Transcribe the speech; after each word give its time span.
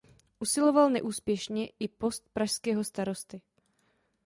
Usiloval 0.39 0.89
neúspěšně 0.89 1.67
i 1.79 1.87
post 1.87 2.29
pražského 2.33 2.83
starosty. 2.83 3.41